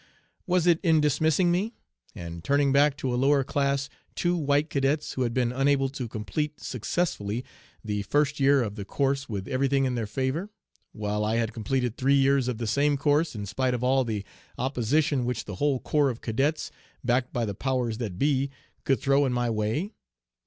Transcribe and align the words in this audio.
"Was 0.47 0.65
it 0.65 0.79
in 0.81 0.99
dismissing 0.99 1.51
me, 1.51 1.75
and 2.15 2.43
turning 2.43 2.71
back 2.71 2.97
to 2.97 3.13
a 3.13 3.21
lower 3.21 3.43
class 3.43 3.87
two 4.15 4.35
white 4.35 4.71
cadets 4.71 5.13
who 5.13 5.21
had 5.21 5.31
been 5.31 5.51
unable 5.51 5.89
to 5.89 6.07
complete 6.07 6.59
successfully 6.59 7.45
the 7.85 8.01
first 8.01 8.39
year 8.39 8.63
of 8.63 8.73
the 8.77 8.83
course 8.83 9.29
with 9.29 9.47
everything 9.47 9.85
in 9.85 9.93
their 9.93 10.07
favor, 10.07 10.49
while 10.91 11.23
I 11.23 11.35
had 11.35 11.53
completed 11.53 11.97
three 11.97 12.15
years 12.15 12.47
of 12.47 12.57
the 12.57 12.65
same 12.65 12.97
course 12.97 13.35
in 13.35 13.45
spite 13.45 13.75
of 13.75 13.83
all 13.83 14.03
the 14.03 14.25
opposition 14.57 15.23
which 15.23 15.45
the 15.45 15.57
whole 15.57 15.79
corps 15.79 16.09
of 16.09 16.19
cadets, 16.21 16.71
backed 17.03 17.31
by 17.31 17.45
the 17.45 17.53
'powers 17.53 17.99
that 17.99 18.17
be,' 18.17 18.49
could 18.85 18.99
throw 18.99 19.23
in 19.27 19.33
my 19.33 19.51
way? 19.51 19.91